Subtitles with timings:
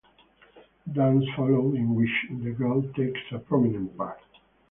[0.03, 2.09] A dance follows, in which
[2.43, 4.17] the girl takes a prominent part.